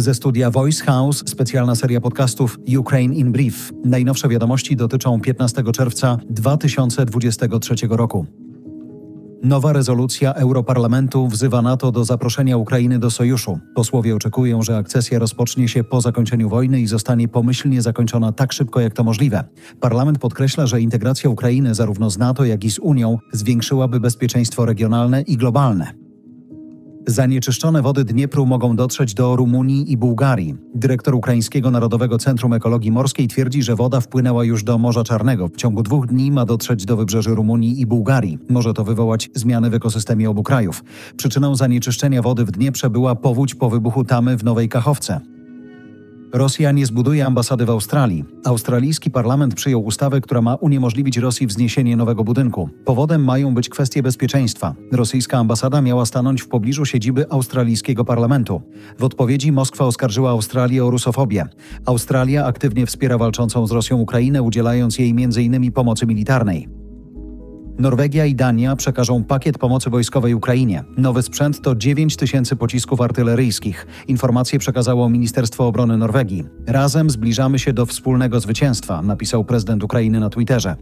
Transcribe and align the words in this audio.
Ze 0.00 0.14
studia 0.14 0.50
Voice 0.50 0.84
House 0.84 1.22
specjalna 1.26 1.74
seria 1.74 2.00
podcastów 2.00 2.58
Ukraine 2.78 3.14
in 3.14 3.32
Brief. 3.32 3.72
Najnowsze 3.84 4.28
wiadomości 4.28 4.76
dotyczą 4.76 5.20
15 5.20 5.62
czerwca 5.72 6.18
2023 6.30 7.74
roku. 7.90 8.26
Nowa 9.42 9.72
rezolucja 9.72 10.34
Europarlamentu 10.34 11.28
wzywa 11.28 11.62
NATO 11.62 11.92
do 11.92 12.04
zaproszenia 12.04 12.56
Ukrainy 12.56 12.98
do 12.98 13.10
sojuszu. 13.10 13.58
Posłowie 13.74 14.16
oczekują, 14.16 14.62
że 14.62 14.76
akcesja 14.76 15.18
rozpocznie 15.18 15.68
się 15.68 15.84
po 15.84 16.00
zakończeniu 16.00 16.48
wojny 16.48 16.80
i 16.80 16.86
zostanie 16.86 17.28
pomyślnie 17.28 17.82
zakończona 17.82 18.32
tak 18.32 18.52
szybko, 18.52 18.80
jak 18.80 18.94
to 18.94 19.04
możliwe. 19.04 19.44
Parlament 19.80 20.18
podkreśla, 20.18 20.66
że 20.66 20.80
integracja 20.80 21.30
Ukrainy 21.30 21.74
zarówno 21.74 22.10
z 22.10 22.18
NATO, 22.18 22.44
jak 22.44 22.64
i 22.64 22.70
z 22.70 22.78
Unią 22.78 23.18
zwiększyłaby 23.32 24.00
bezpieczeństwo 24.00 24.66
regionalne 24.66 25.22
i 25.22 25.36
globalne. 25.36 26.09
Zanieczyszczone 27.06 27.82
wody 27.82 28.04
Dniepru 28.04 28.46
mogą 28.46 28.76
dotrzeć 28.76 29.14
do 29.14 29.36
Rumunii 29.36 29.92
i 29.92 29.96
Bułgarii. 29.96 30.54
Dyrektor 30.74 31.14
Ukraińskiego 31.14 31.70
Narodowego 31.70 32.18
Centrum 32.18 32.52
Ekologii 32.52 32.90
Morskiej 32.90 33.28
twierdzi, 33.28 33.62
że 33.62 33.76
woda 33.76 34.00
wpłynęła 34.00 34.44
już 34.44 34.64
do 34.64 34.78
Morza 34.78 35.04
Czarnego. 35.04 35.48
W 35.48 35.56
ciągu 35.56 35.82
dwóch 35.82 36.06
dni 36.06 36.30
ma 36.30 36.46
dotrzeć 36.46 36.84
do 36.84 36.96
wybrzeży 36.96 37.34
Rumunii 37.34 37.80
i 37.80 37.86
Bułgarii. 37.86 38.38
Może 38.48 38.74
to 38.74 38.84
wywołać 38.84 39.30
zmiany 39.34 39.70
w 39.70 39.74
ekosystemie 39.74 40.30
obu 40.30 40.42
krajów. 40.42 40.84
Przyczyną 41.16 41.54
zanieczyszczenia 41.54 42.22
wody 42.22 42.44
w 42.44 42.50
Dnieprze 42.50 42.90
była 42.90 43.14
powódź 43.14 43.54
po 43.54 43.70
wybuchu 43.70 44.04
tamy 44.04 44.36
w 44.36 44.44
Nowej 44.44 44.68
Kachowce. 44.68 45.20
Rosja 46.32 46.72
nie 46.72 46.86
zbuduje 46.86 47.26
ambasady 47.26 47.66
w 47.66 47.70
Australii. 47.70 48.24
Australijski 48.44 49.10
parlament 49.10 49.54
przyjął 49.54 49.84
ustawę, 49.84 50.20
która 50.20 50.42
ma 50.42 50.54
uniemożliwić 50.54 51.18
Rosji 51.18 51.46
wzniesienie 51.46 51.96
nowego 51.96 52.24
budynku. 52.24 52.68
Powodem 52.84 53.24
mają 53.24 53.54
być 53.54 53.68
kwestie 53.68 54.02
bezpieczeństwa. 54.02 54.74
Rosyjska 54.92 55.38
ambasada 55.38 55.82
miała 55.82 56.06
stanąć 56.06 56.42
w 56.42 56.48
pobliżu 56.48 56.86
siedziby 56.86 57.30
australijskiego 57.30 58.04
parlamentu. 58.04 58.62
W 58.98 59.04
odpowiedzi 59.04 59.52
Moskwa 59.52 59.84
oskarżyła 59.84 60.30
Australię 60.30 60.84
o 60.84 60.90
rusofobię. 60.90 61.46
Australia 61.86 62.46
aktywnie 62.46 62.86
wspiera 62.86 63.18
walczącą 63.18 63.66
z 63.66 63.70
Rosją 63.70 63.96
Ukrainę, 63.96 64.42
udzielając 64.42 64.98
jej 64.98 65.10
m.in. 65.10 65.72
pomocy 65.72 66.06
militarnej. 66.06 66.79
Norwegia 67.80 68.26
i 68.26 68.34
Dania 68.34 68.76
przekażą 68.76 69.24
pakiet 69.24 69.58
pomocy 69.58 69.90
wojskowej 69.90 70.34
Ukrainie. 70.34 70.84
Nowy 70.96 71.22
sprzęt 71.22 71.60
to 71.60 71.74
9 71.74 72.16
tysięcy 72.16 72.56
pocisków 72.56 73.00
artyleryjskich. 73.00 73.86
Informacje 74.08 74.58
przekazało 74.58 75.08
Ministerstwo 75.08 75.66
Obrony 75.66 75.96
Norwegii. 75.96 76.44
Razem 76.66 77.10
zbliżamy 77.10 77.58
się 77.58 77.72
do 77.72 77.86
wspólnego 77.86 78.40
zwycięstwa, 78.40 79.02
napisał 79.02 79.44
prezydent 79.44 79.84
Ukrainy 79.84 80.20
na 80.20 80.30
Twitterze. 80.30 80.76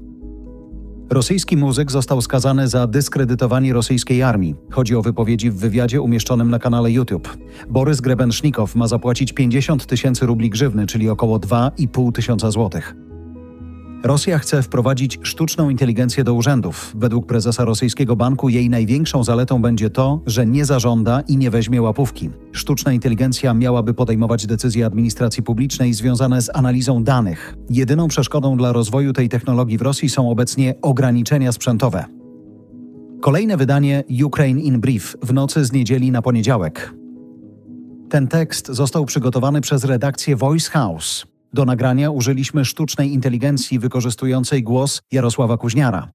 Rosyjski 1.11 1.57
muzyk 1.57 1.91
został 1.91 2.21
skazany 2.21 2.69
za 2.69 2.87
dyskredytowanie 2.87 3.73
rosyjskiej 3.73 4.23
armii. 4.23 4.55
Chodzi 4.71 4.97
o 4.97 5.03
wypowiedzi 5.03 5.51
w 5.51 5.57
wywiadzie 5.57 6.01
umieszczonym 6.01 6.51
na 6.51 6.59
kanale 6.59 6.93
YouTube. 6.93 7.39
Borys 7.71 8.01
Grebenšnikow 8.01 8.75
ma 8.75 8.89
zapłacić 8.89 9.33
50 9.33 9.87
tysięcy 9.87 10.27
rubli 10.27 10.51
grzywny, 10.51 10.87
czyli 10.87 11.09
około 11.09 11.39
2,5 11.39 12.13
tysiąca 12.13 12.51
złotych. 12.51 13.08
Rosja 14.03 14.39
chce 14.39 14.63
wprowadzić 14.63 15.19
sztuczną 15.23 15.71
inteligencję 15.71 16.25
do 16.25 16.35
urzędów. 16.35 16.93
Według 16.97 17.27
prezesa 17.27 17.65
rosyjskiego 17.65 18.17
banku 18.17 18.49
jej 18.49 18.71
największą 18.71 19.25
zaletą 19.25 19.63
będzie 19.63 19.91
to, 19.91 20.21
że 20.27 20.47
nie 20.47 20.65
zażąda 20.65 21.21
i 21.21 21.37
nie 21.37 21.51
weźmie 21.51 21.83
łapówki. 21.83 22.31
Sztuczna 22.53 22.93
inteligencja 22.93 23.55
miałaby 23.55 23.95
podejmować 23.95 24.47
decyzje 24.47 24.87
administracji 24.87 25.43
publicznej 25.43 25.95
związane 25.95 26.43
z 26.43 26.51
analizą 26.55 27.05
danych. 27.05 27.57
Jedyną 27.71 28.09
przeszkodą 28.09 28.57
dla 28.57 28.73
rozwoju 28.73 29.13
tej 29.13 29.29
technologii 29.29 29.79
w 29.79 29.83
Rosji 29.83 30.09
są 30.09 30.31
obecnie 30.31 30.75
ograniczenia 30.83 31.53
sprzętowe. 31.53 32.05
Kolejne 33.21 33.57
wydanie 33.57 34.05
Ukraine 34.25 34.61
in 34.61 34.81
Brief 34.81 35.17
w 35.23 35.33
nocy 35.33 35.65
z 35.65 35.73
niedzieli 35.73 36.11
na 36.11 36.23
poniedziałek. 36.23 36.95
Ten 38.09 38.29
tekst 38.29 38.67
został 38.67 39.05
przygotowany 39.05 39.61
przez 39.61 39.85
redakcję 39.85 40.37
Voice 40.37 40.71
House. 40.71 41.38
Do 41.53 41.65
nagrania 41.65 42.11
użyliśmy 42.11 42.65
sztucznej 42.65 43.13
inteligencji 43.13 43.79
wykorzystującej 43.79 44.63
głos 44.63 45.03
Jarosława 45.13 45.57
Kuźniara. 45.57 46.11